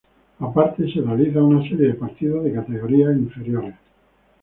[0.39, 3.75] Aparte se realizan una serie de partidos de categorías inferiores.